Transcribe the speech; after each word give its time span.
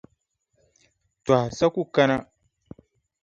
Tɔha 1.25 1.45
sa 1.57 1.65
ku 1.73 1.81
kana. 1.95 2.17